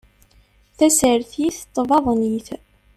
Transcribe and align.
Tasertit 0.77 1.59
n 1.65 1.69
tbaḍnit 1.75 2.47